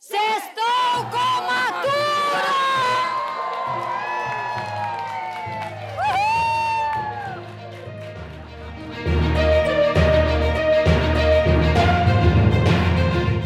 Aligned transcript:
Sextou 0.00 1.10
com 1.10 1.42
Matura! 1.42 1.88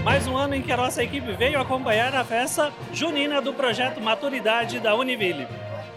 Mais 0.05 0.27
um 0.29 0.37
ano 0.37 0.55
em 0.55 0.61
que 0.61 0.71
a 0.71 0.77
nossa 0.77 1.03
equipe 1.03 1.33
veio 1.33 1.59
acompanhar 1.59 2.15
a 2.15 2.23
festa 2.23 2.71
junina 2.93 3.41
do 3.41 3.55
projeto 3.55 3.99
Maturidade 3.99 4.79
da 4.79 4.95
Univille. 4.95 5.49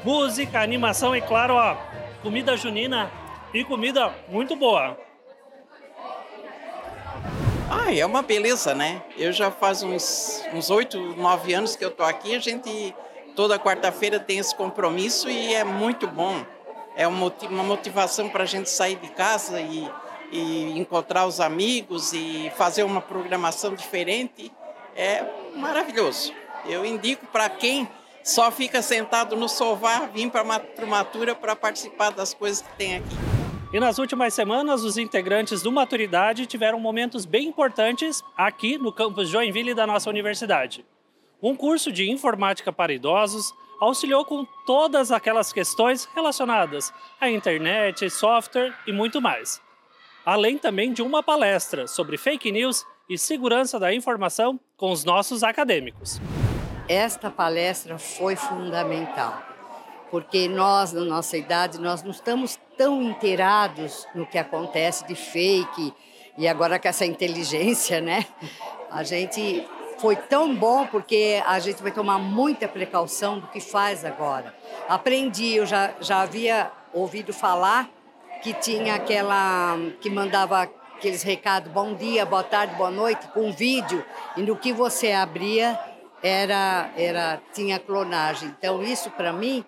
Música, 0.06 0.62
animação 0.62 1.14
e, 1.14 1.22
claro, 1.22 1.56
ó, 1.56 1.76
comida 2.24 2.56
junina 2.56 3.12
e 3.54 3.66
comida 3.66 4.10
muito 4.30 4.56
boa. 4.56 4.98
Ah, 7.70 7.92
é 7.92 8.06
uma 8.06 8.22
beleza, 8.22 8.76
né? 8.76 9.02
Eu 9.18 9.32
já 9.32 9.50
faz 9.50 9.82
uns 9.82 10.70
oito, 10.70 11.00
nove 11.16 11.54
anos 11.54 11.76
que 11.76 11.84
eu 11.84 11.90
tô 11.90 12.04
aqui. 12.04 12.36
A 12.36 12.40
gente 12.40 12.94
toda 13.36 13.58
quarta-feira 13.58 14.20
tem 14.20 14.38
esse 14.38 14.56
compromisso 14.56 15.30
e 15.30 15.54
é 15.54 15.64
muito 15.64 16.08
bom. 16.08 16.46
É 16.96 17.08
uma 17.08 17.64
motivação 17.64 18.30
para 18.30 18.44
a 18.44 18.46
gente 18.46 18.70
sair 18.70 18.96
de 18.98 19.10
casa 19.10 19.60
e, 19.60 19.90
e 20.32 20.80
encontrar 20.80 21.26
os 21.26 21.40
amigos 21.40 22.14
e 22.14 22.52
fazer 22.56 22.84
uma 22.84 23.02
programação 23.02 23.74
diferente. 23.74 24.52
É 24.96 25.26
maravilhoso. 25.56 26.34
Eu 26.66 26.86
indico 26.86 27.26
para 27.28 27.50
quem 27.50 27.90
só 28.24 28.52
fica 28.52 28.82
sentado 28.82 29.36
no 29.36 29.50
sofá 29.50 30.08
vir 30.14 30.30
para 30.30 30.42
a 30.42 30.86
Matura 30.86 31.36
para 31.36 31.56
participar 31.56 32.12
das 32.12 32.34
coisas 32.34 32.62
que 32.62 32.76
tem 32.78 32.98
aqui. 32.98 33.35
E 33.74 33.80
nas 33.80 33.98
últimas 34.00 34.34
semanas, 34.34 34.84
os 34.84 34.98
integrantes 34.98 35.62
do 35.62 35.72
Maturidade 35.72 36.46
tiveram 36.46 36.80
momentos 36.80 37.26
bem 37.26 37.48
importantes 37.48 38.24
aqui 38.38 38.78
no 38.78 38.92
campus 38.92 39.28
Joinville 39.28 39.74
da 39.74 39.86
nossa 39.86 40.10
universidade. 40.10 40.86
Um 41.42 41.56
curso 41.56 41.92
de 41.92 42.10
informática 42.10 42.72
para 42.72 42.94
idosos 42.94 43.54
auxiliou 43.80 44.24
com 44.24 44.46
todas 44.66 45.12
aquelas 45.12 45.52
questões 45.52 46.06
relacionadas 46.16 46.94
à 47.20 47.30
internet, 47.30 48.10
software 48.10 48.74
e 48.88 48.94
muito 48.94 49.22
mais. 49.22 49.62
Além 50.26 50.58
também 50.58 50.94
de 50.94 51.02
uma 51.02 51.22
palestra 51.22 51.86
sobre 51.88 52.18
fake 52.18 52.52
news 52.52 52.86
e 53.10 53.18
segurança 53.18 53.80
da 53.80 53.94
informação 53.94 54.60
com 54.78 54.92
os 54.92 55.04
nossos 55.04 55.44
acadêmicos. 55.44 56.20
Esta 56.88 57.30
palestra 57.30 57.98
foi 57.98 58.36
fundamental, 58.36 59.42
porque 60.12 60.48
nós, 60.48 60.94
na 60.94 61.02
nossa 61.02 61.38
idade, 61.38 61.80
nós 61.80 62.04
não 62.04 62.12
estamos 62.12 62.60
tão 62.78 63.02
inteirados 63.02 64.08
no 64.14 64.26
que 64.26 64.38
acontece 64.38 65.06
de 65.08 65.16
fake 65.16 65.94
e 66.38 66.48
agora 66.48 66.80
com 66.80 66.88
essa 66.88 67.06
inteligência, 67.06 68.02
né? 68.02 68.26
A 68.92 69.04
gente 69.04 69.66
foi 69.98 70.16
tão 70.16 70.56
bom 70.56 70.86
porque 70.88 71.42
a 71.46 71.60
gente 71.60 71.82
vai 71.82 71.92
tomar 71.92 72.20
muita 72.20 72.68
precaução 72.68 73.40
do 73.40 73.48
que 73.48 73.60
faz 73.60 74.04
agora. 74.04 74.54
Aprendi, 74.88 75.56
eu 75.56 75.66
já, 75.66 75.94
já 76.00 76.22
havia 76.22 76.72
ouvido 76.94 77.34
falar 77.34 77.90
que 78.42 78.54
tinha 78.54 78.96
aquela 78.96 79.78
que 80.02 80.10
mandava 80.10 80.70
aqueles 80.96 81.24
recados 81.24 81.72
bom 81.72 81.94
dia, 81.94 82.26
boa 82.26 82.44
tarde, 82.44 82.76
boa 82.76 82.92
noite 82.92 83.28
com 83.30 83.52
vídeo 83.52 84.04
e 84.38 84.42
no 84.42 84.56
que 84.56 84.72
você 84.72 85.12
abria 85.12 85.80
era 86.22 86.90
era 86.98 87.42
tinha 87.54 87.80
clonagem. 87.80 88.54
Então 88.58 88.84
isso 88.84 89.10
para 89.12 89.34
mim 89.34 89.66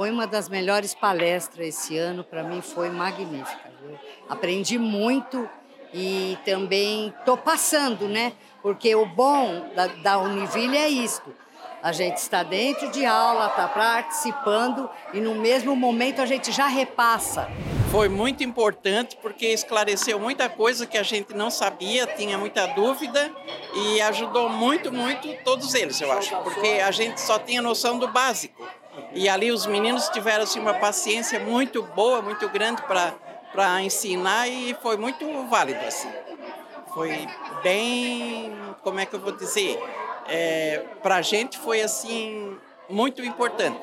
foi 0.00 0.10
uma 0.10 0.26
das 0.26 0.48
melhores 0.48 0.94
palestras 0.94 1.68
esse 1.68 1.98
ano, 1.98 2.24
para 2.24 2.42
mim 2.42 2.62
foi 2.62 2.88
magnífica. 2.88 3.70
Viu? 3.82 3.98
Aprendi 4.30 4.78
muito 4.78 5.46
e 5.92 6.38
também 6.42 7.12
estou 7.18 7.36
passando, 7.36 8.08
né? 8.08 8.32
Porque 8.62 8.94
o 8.94 9.04
bom 9.04 9.68
da, 9.76 9.88
da 9.88 10.18
Univille 10.18 10.78
é 10.78 10.88
isto. 10.88 11.34
A 11.82 11.92
gente 11.92 12.16
está 12.16 12.42
dentro 12.42 12.90
de 12.90 13.04
aula, 13.04 13.48
está 13.48 13.68
participando 13.68 14.88
e 15.12 15.20
no 15.20 15.34
mesmo 15.34 15.76
momento 15.76 16.22
a 16.22 16.26
gente 16.26 16.50
já 16.50 16.66
repassa. 16.66 17.50
Foi 17.90 18.08
muito 18.08 18.42
importante 18.42 19.18
porque 19.20 19.48
esclareceu 19.48 20.18
muita 20.18 20.48
coisa 20.48 20.86
que 20.86 20.96
a 20.96 21.02
gente 21.02 21.34
não 21.34 21.50
sabia, 21.50 22.06
tinha 22.06 22.38
muita 22.38 22.66
dúvida 22.68 23.30
e 23.74 24.00
ajudou 24.00 24.48
muito, 24.48 24.90
muito 24.90 25.28
todos 25.44 25.74
eles, 25.74 26.00
eu 26.00 26.10
acho, 26.10 26.34
porque 26.38 26.80
a 26.82 26.90
gente 26.90 27.20
só 27.20 27.38
tinha 27.38 27.60
noção 27.60 27.98
do 27.98 28.08
básico. 28.08 28.66
E 29.14 29.28
ali 29.28 29.50
os 29.50 29.66
meninos 29.66 30.08
tiveram 30.08 30.44
assim, 30.44 30.60
uma 30.60 30.74
paciência 30.74 31.40
muito 31.40 31.82
boa, 31.82 32.22
muito 32.22 32.48
grande 32.48 32.82
para 32.82 33.82
ensinar 33.82 34.48
e 34.48 34.74
foi 34.82 34.96
muito 34.96 35.26
válido. 35.48 35.80
Assim. 35.86 36.08
Foi 36.94 37.26
bem, 37.62 38.52
como 38.82 39.00
é 39.00 39.06
que 39.06 39.14
eu 39.14 39.20
vou 39.20 39.32
dizer? 39.32 39.78
É, 40.28 40.84
para 41.02 41.16
a 41.16 41.22
gente 41.22 41.58
foi 41.58 41.82
assim 41.82 42.56
muito 42.88 43.24
importante. 43.24 43.80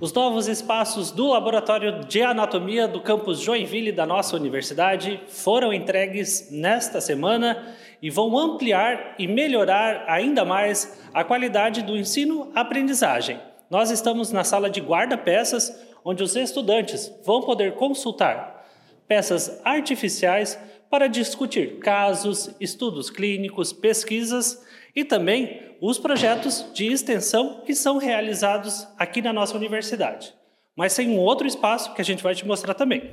Os 0.00 0.14
novos 0.14 0.48
espaços 0.48 1.10
do 1.10 1.26
Laboratório 1.26 2.04
de 2.06 2.22
Anatomia 2.22 2.88
do 2.88 3.02
campus 3.02 3.38
Joinville 3.38 3.92
da 3.92 4.06
nossa 4.06 4.34
universidade 4.34 5.20
foram 5.28 5.74
entregues 5.74 6.48
nesta 6.50 7.02
semana 7.02 7.76
e 8.00 8.08
vão 8.08 8.38
ampliar 8.38 9.14
e 9.18 9.26
melhorar 9.26 10.04
ainda 10.08 10.42
mais 10.42 10.98
a 11.12 11.22
qualidade 11.22 11.82
do 11.82 11.98
ensino-aprendizagem. 11.98 13.38
Nós 13.70 13.92
estamos 13.92 14.32
na 14.32 14.42
sala 14.42 14.68
de 14.68 14.80
guarda-peças, 14.80 15.72
onde 16.04 16.24
os 16.24 16.34
estudantes 16.34 17.12
vão 17.24 17.40
poder 17.40 17.76
consultar 17.76 18.66
peças 19.06 19.60
artificiais 19.64 20.58
para 20.90 21.06
discutir 21.06 21.78
casos, 21.78 22.50
estudos 22.60 23.10
clínicos, 23.10 23.72
pesquisas 23.72 24.60
e 24.94 25.04
também 25.04 25.76
os 25.80 25.98
projetos 25.98 26.66
de 26.74 26.86
extensão 26.86 27.62
que 27.64 27.72
são 27.72 27.96
realizados 27.96 28.88
aqui 28.98 29.22
na 29.22 29.32
nossa 29.32 29.56
universidade. 29.56 30.34
Mas 30.74 30.96
tem 30.96 31.08
um 31.08 31.18
outro 31.18 31.46
espaço 31.46 31.94
que 31.94 32.00
a 32.00 32.04
gente 32.04 32.24
vai 32.24 32.34
te 32.34 32.44
mostrar 32.44 32.74
também. 32.74 33.12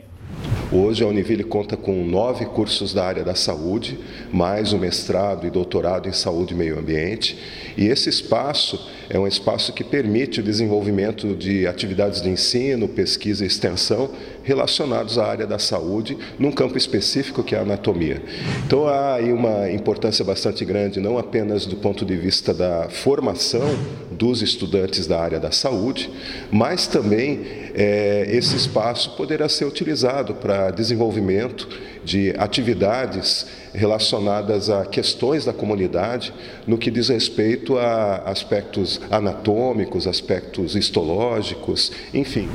Hoje 0.70 1.02
a 1.02 1.08
Univille 1.08 1.46
conta 1.46 1.78
com 1.78 2.06
nove 2.06 2.46
cursos 2.46 2.94
da 2.94 3.06
área 3.06 3.24
da 3.24 3.34
saúde, 3.34 3.98
mais 4.34 4.74
o 4.74 4.78
mestrado 4.78 5.48
e 5.48 5.50
doutorado 5.50 6.10
em 6.10 6.12
saúde 6.12 6.54
e 6.54 6.58
meio 6.58 6.78
ambiente. 6.78 7.40
E 7.78 7.88
esse 7.88 8.10
espaço 8.10 8.78
é 9.10 9.18
um 9.18 9.26
espaço 9.26 9.72
que 9.72 9.82
permite 9.82 10.42
o 10.42 10.44
desenvolvimento 10.44 11.34
de 11.34 11.66
atividades 11.66 12.22
de 12.22 12.30
ensino, 12.30 12.86
pesquisa 12.86 13.46
e 13.46 13.48
extensão 13.48 14.10
relacionados 14.44 15.18
à 15.18 15.26
área 15.26 15.48
da 15.48 15.58
saúde, 15.58 16.18
num 16.38 16.52
campo 16.52 16.78
específico 16.78 17.44
que 17.44 17.56
é 17.56 17.60
a 17.60 17.62
anatomia. 17.62 18.22
Então 18.66 18.88
há 18.88 19.16
aí 19.16 19.32
uma 19.32 19.72
importância 19.72 20.26
bastante 20.26 20.66
grande, 20.66 21.00
não 21.00 21.18
apenas 21.18 21.66
do 21.66 21.78
ponto 21.78 22.04
de 22.04 22.18
vista 22.18 22.54
da 22.54 22.90
formação 22.90 23.70
dos 24.18 24.42
estudantes 24.42 25.06
da 25.06 25.22
área 25.22 25.40
da 25.40 25.52
saúde, 25.52 26.10
mas 26.52 26.88
também 26.88 27.42
é, 27.74 28.26
esse 28.30 28.56
espaço 28.56 29.16
poderá 29.16 29.48
ser 29.48 29.66
utilizado 29.66 30.36
para 30.36 30.72
desenvolvimento 30.72 31.70
de 32.04 32.34
atividades 32.38 33.48
relacionadas 33.74 34.70
a 34.70 34.86
questões 34.86 35.46
da 35.46 35.54
comunidade 35.54 36.34
no 36.66 36.78
que 36.78 36.90
diz 36.90 37.10
respeito 37.10 37.78
a 37.78 38.18
aspectos 38.26 39.00
anatômicos, 39.12 40.08
aspectos 40.08 40.76
histológicos, 40.76 41.92
enfim. 42.14 42.50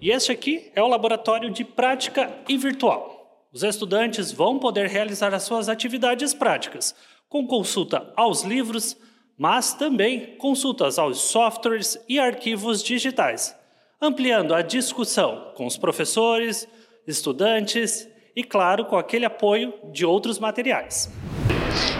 E 0.00 0.10
este 0.10 0.32
aqui 0.32 0.70
é 0.74 0.82
o 0.82 0.88
laboratório 0.88 1.50
de 1.50 1.64
prática 1.64 2.30
e 2.48 2.56
virtual. 2.56 3.46
Os 3.52 3.62
estudantes 3.62 4.30
vão 4.30 4.58
poder 4.58 4.88
realizar 4.88 5.34
as 5.34 5.42
suas 5.42 5.68
atividades 5.68 6.32
práticas, 6.32 6.94
com 7.28 7.46
consulta 7.46 8.12
aos 8.16 8.44
livros, 8.44 8.96
mas 9.40 9.72
também 9.72 10.36
consultas 10.36 10.98
aos 10.98 11.18
softwares 11.18 11.98
e 12.06 12.20
arquivos 12.20 12.82
digitais, 12.82 13.56
ampliando 13.98 14.54
a 14.54 14.60
discussão 14.60 15.54
com 15.56 15.64
os 15.64 15.78
professores, 15.78 16.68
estudantes 17.06 18.06
e, 18.36 18.44
claro, 18.44 18.84
com 18.84 18.98
aquele 18.98 19.24
apoio 19.24 19.72
de 19.90 20.04
outros 20.04 20.38
materiais. 20.38 21.10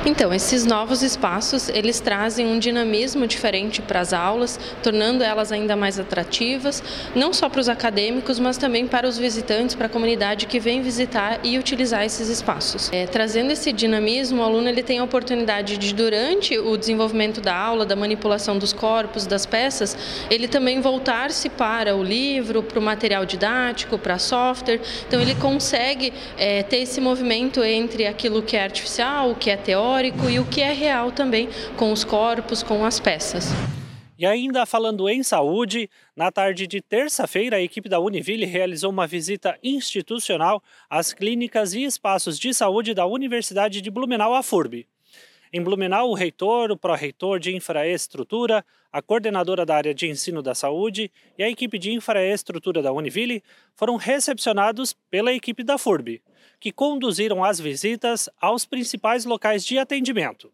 Então, 0.07 0.33
esses 0.33 0.65
novos 0.65 1.03
espaços, 1.03 1.69
eles 1.69 2.01
trazem 2.01 2.47
um 2.47 2.59
dinamismo 2.59 3.27
diferente 3.27 3.83
para 3.83 4.01
as 4.01 4.15
aulas, 4.15 4.59
tornando 4.83 5.23
elas 5.23 5.53
ainda 5.53 5.77
mais 5.77 6.01
atrativas, 6.01 6.83
não 7.15 7.35
só 7.35 7.51
para 7.51 7.61
os 7.61 7.69
acadêmicos, 7.69 8.39
mas 8.39 8.57
também 8.57 8.87
para 8.87 9.07
os 9.07 9.19
visitantes, 9.19 9.75
para 9.75 9.87
a 9.87 9.89
comunidade 9.91 10.47
que 10.47 10.59
vem 10.59 10.81
visitar 10.81 11.41
e 11.45 11.59
utilizar 11.59 12.03
esses 12.03 12.31
espaços. 12.31 12.89
É, 12.95 13.07
trazendo 13.07 13.53
esse 13.53 13.73
dinamismo, 13.73 14.41
o 14.41 14.45
aluno 14.45 14.71
ele 14.71 14.83
tem 14.83 15.01
a 15.01 15.05
oportunidade 15.05 15.77
de, 15.77 15.93
durante 15.93 16.59
o 16.59 16.79
desenvolvimento 16.79 17.43
da 17.43 17.55
aula, 17.55 17.85
da 17.85 17.95
manipulação 17.95 18.57
dos 18.57 18.73
corpos, 18.73 19.27
das 19.27 19.45
peças, 19.45 19.95
ele 20.31 20.49
também 20.49 20.81
voltar-se 20.81 21.51
para 21.51 21.95
o 21.95 22.03
livro, 22.03 22.63
para 22.63 22.79
o 22.79 22.83
material 22.83 23.27
didático, 23.27 23.99
para 23.99 24.19
software. 24.19 24.81
Então, 25.07 25.21
ele 25.21 25.35
consegue 25.35 26.11
é, 26.39 26.63
ter 26.63 26.79
esse 26.79 27.03
movimento 27.03 27.63
entre 27.63 28.07
aquilo 28.07 28.41
que 28.41 28.57
é 28.57 28.63
artificial, 28.63 29.33
o 29.33 29.35
que 29.35 29.51
é 29.51 29.59
teórico, 29.59 29.90
e 30.31 30.39
o 30.39 30.47
que 30.47 30.61
é 30.61 30.73
real 30.73 31.11
também 31.11 31.49
com 31.77 31.93
os 31.93 32.05
corpos, 32.05 32.63
com 32.63 32.85
as 32.85 33.01
peças. 33.01 33.49
E 34.17 34.27
ainda 34.27 34.67
falando 34.67 35.09
em 35.09 35.23
saúde, 35.23 35.89
na 36.15 36.31
tarde 36.31 36.67
de 36.67 36.81
terça-feira, 36.81 37.57
a 37.57 37.61
equipe 37.63 37.89
da 37.89 37.99
Univille 37.99 38.45
realizou 38.45 38.91
uma 38.91 39.07
visita 39.07 39.59
institucional 39.63 40.63
às 40.91 41.15
clínicas 41.15 41.73
e 41.73 41.85
espaços 41.85 42.39
de 42.39 42.53
saúde 42.53 42.93
da 42.93 43.07
Universidade 43.07 43.81
de 43.81 43.91
Blumenau, 43.91 44.35
a 44.35 44.43
FURB. 44.43 44.87
Em 45.53 45.61
Blumenau, 45.61 46.11
o 46.11 46.15
reitor, 46.15 46.71
o 46.71 46.77
pró-reitor 46.77 47.41
de 47.41 47.53
infraestrutura, 47.57 48.65
a 48.93 49.03
coordenadora 49.03 49.67
da 49.67 49.75
área 49.75 49.93
de 49.93 50.07
ensino 50.07 50.43
da 50.43 50.55
saúde 50.55 51.11
e 51.37 51.43
a 51.43 51.51
equipe 51.51 51.77
de 51.77 51.91
infraestrutura 51.91 52.81
da 52.81 52.93
Univille 52.93 53.43
foram 53.75 53.97
recepcionados 53.97 54.93
pela 55.11 55.33
equipe 55.33 55.65
da 55.65 55.77
FURB, 55.77 56.23
que 56.61 56.71
conduziram 56.71 57.43
as 57.43 57.59
visitas 57.59 58.31
aos 58.41 58.65
principais 58.65 59.25
locais 59.25 59.65
de 59.65 59.77
atendimento. 59.77 60.53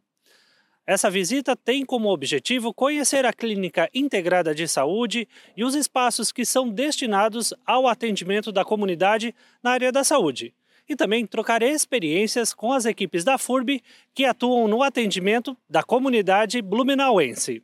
Essa 0.87 1.11
visita 1.11 1.55
tem 1.55 1.85
como 1.85 2.09
objetivo 2.09 2.73
conhecer 2.73 3.27
a 3.27 3.35
Clínica 3.35 3.91
Integrada 3.93 4.55
de 4.55 4.67
Saúde 4.67 5.29
e 5.55 5.63
os 5.63 5.75
espaços 5.75 6.33
que 6.33 6.47
são 6.47 6.71
destinados 6.71 7.53
ao 7.67 7.87
atendimento 7.87 8.51
da 8.51 8.65
comunidade 8.65 9.35
na 9.63 9.73
área 9.73 9.93
da 9.93 10.03
saúde, 10.03 10.55
e 10.89 10.95
também 10.95 11.27
trocar 11.27 11.63
experiências 11.63 12.53
com 12.55 12.73
as 12.73 12.85
equipes 12.85 13.25
da 13.25 13.39
FURB 13.39 13.83
que 14.15 14.25
atuam 14.25 14.69
no 14.69 14.83
atendimento 14.83 15.57
da 15.69 15.83
comunidade 15.83 16.63
blumenauense. 16.63 17.63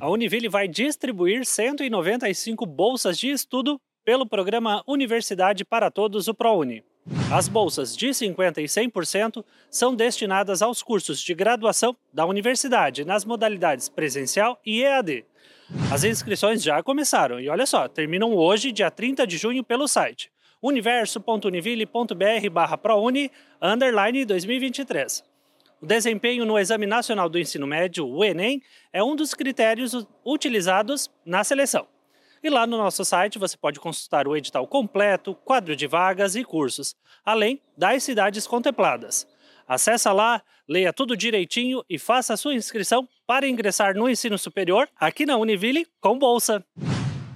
A 0.00 0.10
Univille 0.10 0.48
vai 0.48 0.68
distribuir 0.68 1.46
195 1.46 2.66
bolsas 2.66 3.18
de 3.18 3.30
estudo 3.30 3.80
pelo 4.04 4.26
programa 4.26 4.82
Universidade 4.86 5.64
para 5.64 5.90
Todos, 5.90 6.28
o 6.28 6.34
ProUni. 6.34 6.84
As 7.32 7.48
bolsas 7.48 7.96
de 7.96 8.08
50% 8.08 8.58
e 8.58 8.64
100% 8.64 9.44
são 9.70 9.94
destinadas 9.94 10.62
aos 10.62 10.82
cursos 10.82 11.20
de 11.20 11.34
graduação 11.34 11.96
da 12.12 12.26
universidade 12.26 13.04
nas 13.04 13.24
modalidades 13.24 13.88
presencial 13.88 14.60
e 14.64 14.82
EAD. 14.82 15.24
As 15.90 16.04
inscrições 16.04 16.62
já 16.62 16.82
começaram 16.82 17.40
e 17.40 17.48
olha 17.48 17.64
só, 17.64 17.88
terminam 17.88 18.34
hoje, 18.34 18.72
dia 18.72 18.90
30 18.90 19.26
de 19.26 19.38
junho, 19.38 19.64
pelo 19.64 19.88
site 19.88 20.33
universo.univille.br 20.64 22.50
barra 22.50 22.78
prouni 22.78 23.30
underline 23.60 24.24
2023. 24.24 25.22
O 25.82 25.86
desempenho 25.86 26.46
no 26.46 26.58
Exame 26.58 26.86
Nacional 26.86 27.28
do 27.28 27.38
Ensino 27.38 27.66
Médio, 27.66 28.08
o 28.08 28.24
Enem, 28.24 28.62
é 28.90 29.04
um 29.04 29.14
dos 29.14 29.34
critérios 29.34 30.06
utilizados 30.24 31.10
na 31.26 31.44
seleção. 31.44 31.86
E 32.42 32.48
lá 32.48 32.66
no 32.66 32.78
nosso 32.78 33.04
site 33.04 33.38
você 33.38 33.58
pode 33.58 33.78
consultar 33.78 34.26
o 34.26 34.34
edital 34.34 34.66
completo, 34.66 35.34
quadro 35.34 35.76
de 35.76 35.86
vagas 35.86 36.34
e 36.34 36.42
cursos, 36.42 36.96
além 37.22 37.60
das 37.76 38.02
cidades 38.02 38.46
contempladas. 38.46 39.26
Acesse 39.68 40.08
lá, 40.08 40.42
leia 40.66 40.94
tudo 40.94 41.14
direitinho 41.14 41.84
e 41.90 41.98
faça 41.98 42.32
a 42.32 42.36
sua 42.38 42.54
inscrição 42.54 43.06
para 43.26 43.46
ingressar 43.46 43.94
no 43.94 44.08
ensino 44.08 44.38
superior 44.38 44.88
aqui 44.96 45.26
na 45.26 45.36
Univille 45.36 45.86
com 46.00 46.18
bolsa. 46.18 46.64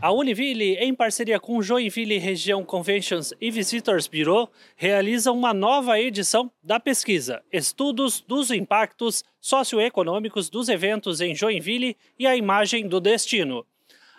A 0.00 0.12
Univille, 0.12 0.76
em 0.76 0.94
parceria 0.94 1.40
com 1.40 1.56
o 1.56 1.62
Joinville 1.62 2.18
Região 2.18 2.64
Conventions 2.64 3.34
e 3.40 3.50
Visitors 3.50 4.06
Bureau, 4.06 4.48
realiza 4.76 5.32
uma 5.32 5.52
nova 5.52 5.98
edição 5.98 6.52
da 6.62 6.78
pesquisa 6.78 7.42
Estudos 7.52 8.20
dos 8.20 8.52
Impactos 8.52 9.24
Socioeconômicos 9.40 10.48
dos 10.48 10.68
Eventos 10.68 11.20
em 11.20 11.34
Joinville 11.34 11.96
e 12.16 12.28
a 12.28 12.36
Imagem 12.36 12.86
do 12.86 13.00
Destino. 13.00 13.66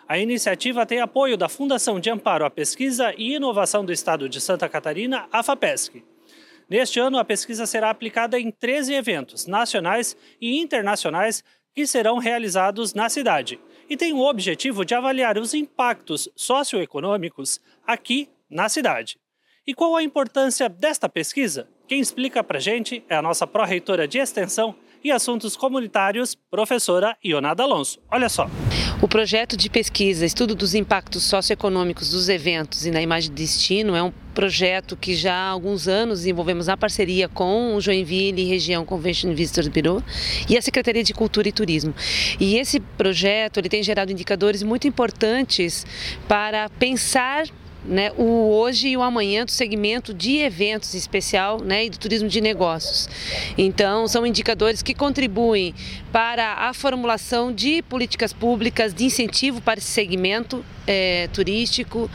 A 0.06 0.18
iniciativa 0.18 0.84
tem 0.84 1.00
apoio 1.00 1.38
da 1.38 1.48
Fundação 1.48 1.98
de 1.98 2.10
Amparo 2.10 2.44
à 2.44 2.50
Pesquisa 2.50 3.14
e 3.16 3.36
Inovação 3.36 3.82
do 3.82 3.90
Estado 3.90 4.28
de 4.28 4.38
Santa 4.38 4.68
Catarina, 4.68 5.28
a 5.32 5.42
FAPESC. 5.42 6.04
Neste 6.68 7.00
ano, 7.00 7.16
a 7.16 7.24
pesquisa 7.24 7.64
será 7.64 7.88
aplicada 7.88 8.38
em 8.38 8.50
13 8.50 8.92
eventos 8.92 9.46
nacionais 9.46 10.14
e 10.38 10.60
internacionais 10.60 11.42
que 11.74 11.86
serão 11.86 12.18
realizados 12.18 12.92
na 12.92 13.08
cidade 13.08 13.58
e 13.90 13.96
tem 13.96 14.12
o 14.12 14.20
objetivo 14.20 14.84
de 14.84 14.94
avaliar 14.94 15.36
os 15.36 15.52
impactos 15.52 16.28
socioeconômicos 16.36 17.60
aqui 17.84 18.28
na 18.48 18.68
cidade. 18.68 19.18
E 19.66 19.74
qual 19.74 19.96
a 19.96 20.02
importância 20.02 20.68
desta 20.68 21.08
pesquisa? 21.08 21.68
Quem 21.88 22.00
explica 22.00 22.44
para 22.44 22.60
gente 22.60 23.04
é 23.08 23.16
a 23.16 23.22
nossa 23.22 23.48
pró-reitora 23.48 24.06
de 24.06 24.18
Extensão 24.18 24.76
e 25.02 25.10
Assuntos 25.10 25.56
Comunitários, 25.56 26.34
professora 26.50 27.16
Ionada 27.24 27.62
Alonso. 27.62 28.00
Olha 28.10 28.28
só. 28.28 28.48
O 29.02 29.08
projeto 29.08 29.56
de 29.56 29.70
pesquisa 29.70 30.26
Estudo 30.26 30.54
dos 30.54 30.74
Impactos 30.74 31.22
Socioeconômicos 31.22 32.10
dos 32.10 32.28
Eventos 32.28 32.84
e 32.84 32.90
na 32.90 33.00
Imagem 33.00 33.30
de 33.30 33.42
Destino 33.42 33.96
é 33.96 34.02
um 34.02 34.12
projeto 34.34 34.96
que 34.96 35.14
já 35.14 35.34
há 35.34 35.48
alguns 35.48 35.88
anos 35.88 36.20
desenvolvemos 36.20 36.66
na 36.66 36.76
parceria 36.76 37.28
com 37.28 37.74
o 37.74 37.80
Joinville 37.80 38.44
Região 38.44 38.84
Convention 38.84 39.34
Visitors 39.34 39.68
Bureau 39.68 40.02
e 40.48 40.58
a 40.58 40.62
Secretaria 40.62 41.02
de 41.02 41.14
Cultura 41.14 41.48
e 41.48 41.52
Turismo. 41.52 41.94
E 42.38 42.56
esse 42.56 42.78
projeto 42.78 43.58
ele 43.58 43.68
tem 43.68 43.82
gerado 43.82 44.12
indicadores 44.12 44.62
muito 44.62 44.86
importantes 44.86 45.86
para 46.28 46.68
pensar 46.68 47.46
né, 47.84 48.12
o 48.16 48.50
hoje 48.50 48.88
e 48.88 48.96
o 48.96 49.02
amanhã 49.02 49.44
do 49.44 49.50
segmento 49.50 50.12
de 50.12 50.38
eventos 50.38 50.94
especial 50.94 51.60
né, 51.60 51.86
e 51.86 51.90
do 51.90 51.98
turismo 51.98 52.28
de 52.28 52.40
negócios. 52.40 53.08
Então, 53.56 54.06
são 54.06 54.26
indicadores 54.26 54.82
que 54.82 54.94
contribuem 54.94 55.74
para 56.12 56.54
a 56.54 56.74
formulação 56.74 57.52
de 57.52 57.82
políticas 57.82 58.32
públicas 58.32 58.92
de 58.92 59.04
incentivo 59.04 59.60
para 59.60 59.78
esse 59.78 59.88
segmento 59.88 60.64
é, 60.90 61.28
turístico, 61.28 62.10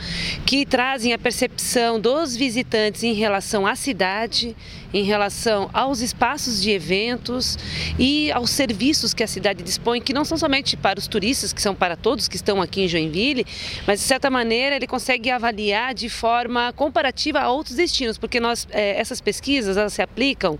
que 0.45 0.66
trazem 0.66 1.13
a 1.13 1.18
percepção 1.18 1.98
dos 1.98 2.36
visitantes 2.36 3.04
em 3.04 3.13
relação 3.13 3.66
à 3.66 3.74
cidade, 3.74 4.54
em 4.94 5.04
relação 5.04 5.69
aos 5.72 6.01
espaços 6.01 6.62
de 6.62 6.72
eventos 6.72 7.57
e 7.98 8.30
aos 8.33 8.50
serviços 8.50 9.13
que 9.13 9.24
a 9.24 9.27
cidade 9.27 9.63
dispõe, 9.63 10.01
que 10.01 10.12
não 10.12 10.25
são 10.25 10.38
somente 10.38 10.75
para 10.75 11.00
os 11.00 11.07
turistas, 11.07 11.54
que 11.54 11.62
são 11.62 11.74
para 11.74 11.95
todos 11.95 12.27
que 12.27 12.36
estão 12.36 12.62
aqui 12.62 12.81
em 12.81 12.88
Joinville, 12.88 13.45
mas 13.88 14.01
de 14.01 14.06
certa 14.06 14.30
maneira 14.30 14.75
ele 14.75 14.88
consegue 14.88 15.30
avaliar 15.30 15.94
de 15.94 16.10
forma 16.10 16.74
comparativa 16.74 17.39
a 17.39 17.50
outros 17.50 17.77
destinos, 17.77 18.18
porque 18.18 18.42
nós, 18.42 18.68
é, 18.72 19.00
essas 19.00 19.22
pesquisas 19.22 19.77
elas 19.77 19.94
se 19.94 20.01
aplicam 20.01 20.60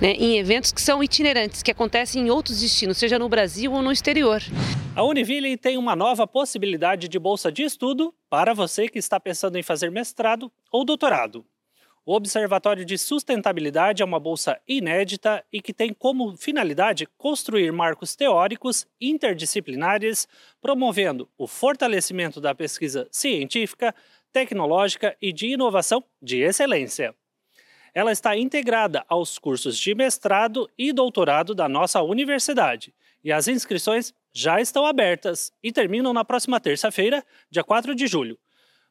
né, 0.00 0.14
em 0.14 0.36
eventos 0.36 0.72
que 0.72 0.82
são 0.82 1.02
itinerantes, 1.02 1.62
que 1.62 1.70
acontecem 1.70 2.26
em 2.26 2.30
outros 2.30 2.60
destinos, 2.60 2.98
seja 2.98 3.20
no 3.20 3.28
Brasil 3.28 3.72
ou 3.72 3.82
no 3.82 3.92
exterior. 3.92 4.42
A 4.94 5.02
Univille 5.04 5.56
tem 5.56 5.78
uma 5.78 5.96
nova 5.96 6.26
possibilidade 6.26 7.08
de 7.08 7.18
bolsa 7.18 7.51
de 7.52 7.62
estudo 7.62 8.14
para 8.28 8.54
você 8.54 8.88
que 8.88 8.98
está 8.98 9.20
pensando 9.20 9.56
em 9.56 9.62
fazer 9.62 9.90
mestrado 9.90 10.50
ou 10.70 10.84
doutorado. 10.84 11.44
O 12.04 12.14
Observatório 12.14 12.84
de 12.84 12.98
Sustentabilidade 12.98 14.02
é 14.02 14.04
uma 14.04 14.18
bolsa 14.18 14.60
inédita 14.66 15.44
e 15.52 15.62
que 15.62 15.72
tem 15.72 15.94
como 15.94 16.36
finalidade 16.36 17.06
construir 17.16 17.70
marcos 17.72 18.16
teóricos 18.16 18.88
interdisciplinares, 19.00 20.26
promovendo 20.60 21.30
o 21.38 21.46
fortalecimento 21.46 22.40
da 22.40 22.56
pesquisa 22.56 23.06
científica, 23.12 23.94
tecnológica 24.32 25.16
e 25.22 25.32
de 25.32 25.48
inovação 25.48 26.02
de 26.20 26.40
excelência. 26.40 27.14
Ela 27.94 28.10
está 28.10 28.36
integrada 28.36 29.04
aos 29.06 29.38
cursos 29.38 29.78
de 29.78 29.94
mestrado 29.94 30.68
e 30.76 30.92
doutorado 30.92 31.54
da 31.54 31.68
nossa 31.68 32.02
universidade 32.02 32.92
e 33.22 33.30
as 33.30 33.46
inscrições 33.46 34.12
já 34.32 34.60
estão 34.60 34.86
abertas 34.86 35.52
e 35.62 35.70
terminam 35.70 36.12
na 36.12 36.24
próxima 36.24 36.58
terça-feira, 36.60 37.24
dia 37.50 37.62
4 37.62 37.94
de 37.94 38.06
julho. 38.06 38.38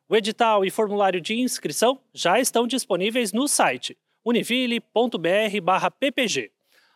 O 0.07 0.15
edital 0.15 0.63
e 0.65 0.69
formulário 0.69 1.19
de 1.21 1.39
inscrição 1.39 1.99
já 2.13 2.39
estão 2.39 2.67
disponíveis 2.67 3.33
no 3.33 3.47
site 3.47 3.97
univille.br/ppg. 4.23 6.51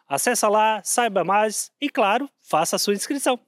Acesse 0.08 0.48
lá, 0.48 0.82
saiba 0.84 1.24
mais 1.24 1.72
e, 1.82 1.90
claro, 1.90 2.30
faça 2.40 2.78
sua 2.78 2.94
inscrição. 2.94 3.40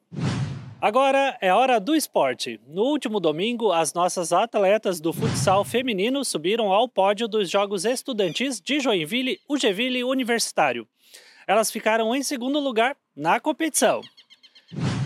Agora 0.80 1.36
é 1.42 1.52
hora 1.54 1.80
do 1.80 1.96
esporte. 1.96 2.60
No 2.68 2.84
último 2.84 3.20
domingo, 3.20 3.72
as 3.72 3.94
nossas 3.94 4.32
atletas 4.32 5.00
do 5.00 5.12
futsal 5.12 5.66
feminino 5.66 6.24
subiram 6.24 6.72
ao 6.72 6.88
pódio 6.88 7.28
dos 7.28 7.50
Jogos 7.50 7.84
Estudantis 7.84 8.62
de 8.62 8.80
Joinville, 8.80 9.40
Ugeville 9.50 10.04
Universitário. 10.04 10.88
Elas 11.48 11.72
ficaram 11.72 12.16
em 12.16 12.22
segundo 12.22 12.60
lugar 12.60 12.96
na 13.16 13.40
competição. 13.40 14.02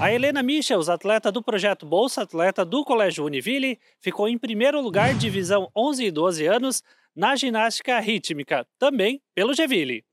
A 0.02 0.12
Helena 0.12 0.42
Michels, 0.42 0.90
atleta 0.90 1.32
do 1.32 1.44
projeto 1.44 1.86
Bolsa 1.86 2.24
Atleta 2.24 2.66
do 2.66 2.84
Colégio 2.84 3.24
Univille, 3.24 3.78
ficou 4.00 4.28
em 4.28 4.36
primeiro 4.36 4.82
lugar 4.82 5.14
divisão 5.14 5.70
11 5.78 6.06
e 6.06 6.10
12 6.10 6.48
anos 6.48 6.82
na 7.16 7.36
ginástica 7.36 8.00
rítmica, 8.00 8.66
também 8.80 9.22
pelo 9.36 9.54
Geville. 9.54 10.04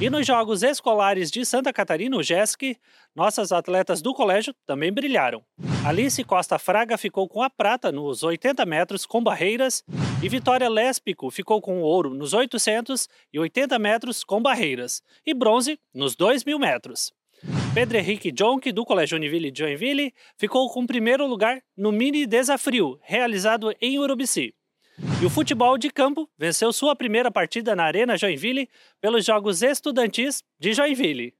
E 0.00 0.10
nos 0.10 0.26
Jogos 0.26 0.64
Escolares 0.64 1.30
de 1.30 1.44
Santa 1.44 1.72
Catarina, 1.72 2.16
o 2.16 2.22
GESC, 2.22 2.76
nossas 3.14 3.52
atletas 3.52 4.02
do 4.02 4.12
colégio 4.12 4.52
também 4.66 4.92
brilharam. 4.92 5.44
Alice 5.86 6.24
Costa 6.24 6.58
Fraga 6.58 6.98
ficou 6.98 7.28
com 7.28 7.40
a 7.40 7.48
prata 7.48 7.92
nos 7.92 8.24
80 8.24 8.66
metros 8.66 9.06
com 9.06 9.22
barreiras 9.22 9.84
e 10.20 10.28
Vitória 10.28 10.68
Léspico 10.68 11.30
ficou 11.30 11.60
com 11.60 11.80
o 11.80 11.84
ouro 11.84 12.12
nos 12.12 12.32
800 12.32 13.08
e 13.32 13.38
80 13.38 13.78
metros 13.78 14.24
com 14.24 14.42
barreiras 14.42 15.00
e 15.24 15.32
bronze 15.32 15.78
nos 15.94 16.16
2 16.16 16.44
mil 16.44 16.58
metros. 16.58 17.12
Pedro 17.74 17.98
Henrique 17.98 18.32
Jonk, 18.32 18.72
do 18.72 18.84
Colégio 18.84 19.16
Univille 19.16 19.50
de 19.50 19.58
Joinville, 19.60 20.12
ficou 20.36 20.68
com 20.70 20.82
o 20.82 20.86
primeiro 20.86 21.26
lugar 21.26 21.60
no 21.76 21.92
mini 21.92 22.26
desafio, 22.26 22.98
realizado 23.02 23.74
em 23.80 23.98
Urubici. 23.98 24.54
E 25.22 25.24
o 25.24 25.30
futebol 25.30 25.78
de 25.78 25.90
campo 25.90 26.28
venceu 26.36 26.72
sua 26.72 26.96
primeira 26.96 27.30
partida 27.30 27.76
na 27.76 27.84
Arena 27.84 28.16
Joinville 28.16 28.68
pelos 29.00 29.24
Jogos 29.24 29.62
Estudantis 29.62 30.42
de 30.58 30.72
Joinville. 30.72 31.34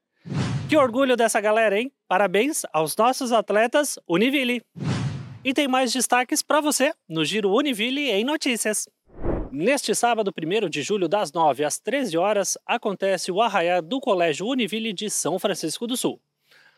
Que 0.69 0.77
orgulho 0.77 1.17
dessa 1.17 1.41
galera, 1.41 1.79
hein? 1.79 1.91
Parabéns 2.07 2.63
aos 2.73 2.97
nossos 2.97 3.33
atletas 3.33 3.99
Univille. 4.07 4.63
E 5.45 5.55
tem 5.55 5.67
mais 5.67 5.93
destaques 5.93 6.43
para 6.43 6.61
você 6.61 6.93
no 7.09 7.25
Giro 7.25 7.51
Univille 7.51 8.11
em 8.11 8.23
Notícias. 8.23 8.89
Neste 9.51 9.95
sábado, 9.95 10.31
1 10.31 10.69
de 10.69 10.83
julho, 10.83 11.09
das 11.09 11.33
9 11.33 11.65
às 11.65 11.79
13 11.79 12.19
horas, 12.19 12.59
acontece 12.67 13.33
o 13.33 13.41
Arraiá 13.41 13.81
do 13.81 13.99
Colégio 13.99 14.47
Univille 14.47 14.93
de 14.93 15.09
São 15.09 15.39
Francisco 15.39 15.87
do 15.87 15.97
Sul. 15.97 16.21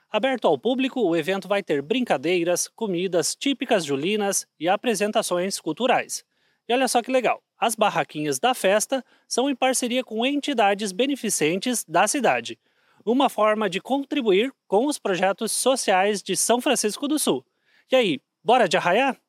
Aberto 0.08 0.46
ao 0.46 0.56
público, 0.56 1.00
o 1.00 1.16
evento 1.16 1.48
vai 1.48 1.62
ter 1.62 1.82
brincadeiras, 1.82 2.68
comidas 2.68 3.34
típicas 3.34 3.84
julinas 3.84 4.46
e 4.58 4.68
apresentações 4.68 5.60
culturais. 5.60 6.24
E 6.68 6.72
olha 6.72 6.86
só 6.86 7.02
que 7.02 7.10
legal, 7.10 7.42
as 7.58 7.74
barraquinhas 7.74 8.38
da 8.38 8.54
festa 8.54 9.04
são 9.26 9.50
em 9.50 9.54
parceria 9.56 10.04
com 10.04 10.24
entidades 10.24 10.92
beneficentes 10.92 11.84
da 11.84 12.06
cidade, 12.06 12.58
uma 13.04 13.28
forma 13.28 13.68
de 13.68 13.80
contribuir 13.80 14.52
com 14.68 14.86
os 14.86 14.98
projetos 14.98 15.50
sociais 15.50 16.22
de 16.22 16.36
São 16.36 16.60
Francisco 16.60 17.08
do 17.08 17.18
Sul. 17.18 17.44
E 17.90 17.96
aí, 17.96 18.20
bora 18.44 18.68
de 18.68 18.76
arraiar? 18.76 19.20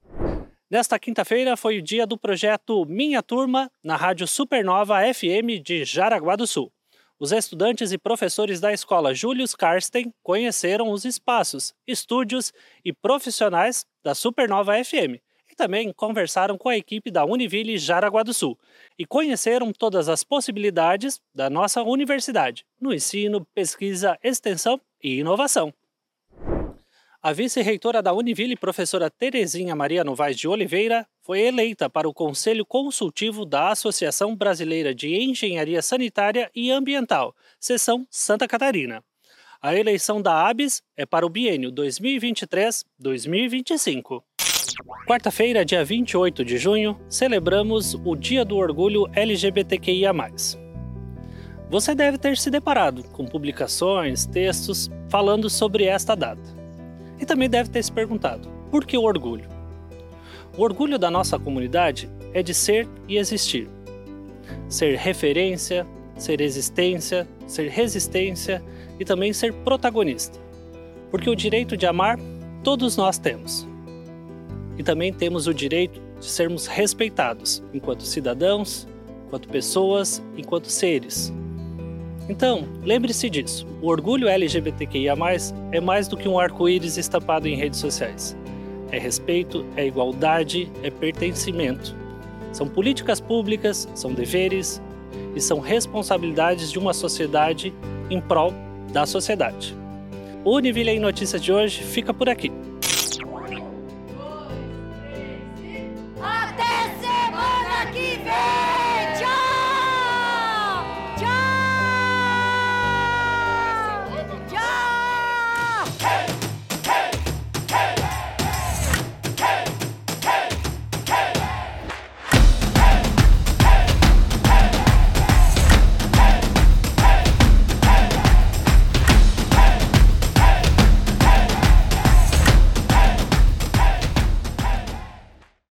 Nesta 0.71 0.97
quinta-feira 0.97 1.57
foi 1.57 1.79
o 1.79 1.81
dia 1.81 2.07
do 2.07 2.17
projeto 2.17 2.85
Minha 2.85 3.21
Turma 3.21 3.69
na 3.83 3.97
Rádio 3.97 4.25
Supernova 4.25 5.01
FM 5.13 5.61
de 5.61 5.83
Jaraguá 5.83 6.37
do 6.37 6.47
Sul. 6.47 6.71
Os 7.19 7.33
estudantes 7.33 7.91
e 7.91 7.97
professores 7.97 8.61
da 8.61 8.71
escola 8.71 9.13
Julius 9.13 9.53
Karsten 9.53 10.13
conheceram 10.23 10.89
os 10.89 11.03
espaços, 11.03 11.73
estúdios 11.85 12.53
e 12.85 12.93
profissionais 12.93 13.85
da 14.01 14.15
Supernova 14.15 14.81
FM 14.81 15.19
e 15.51 15.55
também 15.57 15.91
conversaram 15.91 16.57
com 16.57 16.69
a 16.69 16.77
equipe 16.77 17.11
da 17.11 17.25
Univille 17.25 17.77
Jaraguá 17.77 18.23
do 18.23 18.33
Sul 18.33 18.57
e 18.97 19.05
conheceram 19.05 19.73
todas 19.73 20.07
as 20.07 20.23
possibilidades 20.23 21.19
da 21.35 21.49
nossa 21.49 21.83
universidade 21.83 22.65
no 22.79 22.93
ensino, 22.93 23.45
pesquisa, 23.53 24.17
extensão 24.23 24.79
e 25.03 25.19
inovação. 25.19 25.73
A 27.23 27.33
vice-reitora 27.33 28.01
da 28.01 28.11
Univille, 28.13 28.55
professora 28.55 29.07
Terezinha 29.07 29.75
Maria 29.75 30.03
Novaes 30.03 30.35
de 30.35 30.47
Oliveira, 30.47 31.05
foi 31.21 31.41
eleita 31.41 31.87
para 31.87 32.09
o 32.09 32.13
Conselho 32.13 32.65
Consultivo 32.65 33.45
da 33.45 33.69
Associação 33.69 34.35
Brasileira 34.35 34.95
de 34.95 35.15
Engenharia 35.15 35.83
Sanitária 35.83 36.49
e 36.55 36.71
Ambiental, 36.71 37.35
seção 37.59 38.07
Santa 38.09 38.47
Catarina. 38.47 39.03
A 39.61 39.75
eleição 39.75 40.19
da 40.19 40.47
ABS 40.47 40.81
é 40.97 41.05
para 41.05 41.23
o 41.23 41.29
biênio 41.29 41.71
2023-2025. 41.71 44.23
Quarta-feira, 45.07 45.63
dia 45.63 45.85
28 45.85 46.43
de 46.43 46.57
junho, 46.57 46.99
celebramos 47.07 47.93
o 48.03 48.15
Dia 48.15 48.43
do 48.43 48.57
Orgulho 48.57 49.05
LGBTQIA. 49.13 50.11
Você 51.69 51.93
deve 51.93 52.17
ter 52.17 52.35
se 52.35 52.49
deparado 52.49 53.03
com 53.09 53.27
publicações, 53.27 54.25
textos 54.25 54.89
falando 55.07 55.51
sobre 55.51 55.83
esta 55.83 56.15
data. 56.15 56.60
E 57.21 57.25
também 57.25 57.47
deve 57.47 57.69
ter 57.69 57.83
se 57.83 57.91
perguntado: 57.91 58.49
por 58.71 58.83
que 58.83 58.97
o 58.97 59.03
orgulho? 59.03 59.47
O 60.57 60.63
orgulho 60.63 60.97
da 60.97 61.11
nossa 61.11 61.39
comunidade 61.39 62.09
é 62.33 62.41
de 62.41 62.53
ser 62.53 62.89
e 63.07 63.17
existir. 63.17 63.69
Ser 64.67 64.97
referência, 64.97 65.85
ser 66.17 66.41
existência, 66.41 67.27
ser 67.47 67.69
resistência 67.69 68.61
e 68.99 69.05
também 69.05 69.31
ser 69.31 69.53
protagonista. 69.53 70.39
Porque 71.09 71.29
o 71.29 71.35
direito 71.35 71.77
de 71.77 71.85
amar 71.85 72.19
todos 72.63 72.97
nós 72.97 73.17
temos. 73.17 73.67
E 74.77 74.83
também 74.83 75.13
temos 75.13 75.47
o 75.47 75.53
direito 75.53 76.01
de 76.19 76.25
sermos 76.25 76.67
respeitados 76.67 77.63
enquanto 77.73 78.03
cidadãos, 78.03 78.87
enquanto 79.27 79.47
pessoas, 79.47 80.21
enquanto 80.35 80.67
seres, 80.67 81.31
então, 82.31 82.65
lembre-se 82.81 83.29
disso: 83.29 83.67
o 83.81 83.89
orgulho 83.89 84.29
LGBTQIA 84.29 85.13
é 85.73 85.81
mais 85.81 86.07
do 86.07 86.15
que 86.15 86.29
um 86.29 86.39
arco-íris 86.39 86.95
estampado 86.95 87.45
em 87.45 87.57
redes 87.57 87.77
sociais. 87.77 88.37
É 88.89 88.97
respeito, 88.97 89.65
é 89.75 89.85
igualdade, 89.85 90.71
é 90.81 90.89
pertencimento. 90.89 91.93
São 92.53 92.69
políticas 92.69 93.19
públicas, 93.19 93.85
são 93.93 94.13
deveres 94.13 94.81
e 95.35 95.41
são 95.41 95.59
responsabilidades 95.59 96.71
de 96.71 96.79
uma 96.79 96.93
sociedade 96.93 97.73
em 98.09 98.21
prol 98.21 98.53
da 98.93 99.05
sociedade. 99.05 99.75
O 100.45 100.55
Univille 100.55 100.91
em 100.91 101.01
Notícias 101.01 101.43
de 101.43 101.51
hoje 101.51 101.83
fica 101.83 102.13
por 102.13 102.29
aqui. 102.29 102.49